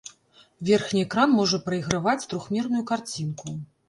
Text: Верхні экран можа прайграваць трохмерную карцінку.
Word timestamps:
Верхні 0.69 1.01
экран 1.07 1.35
можа 1.39 1.59
прайграваць 1.67 2.15
трохмерную 2.31 2.81
карцінку. 2.93 3.55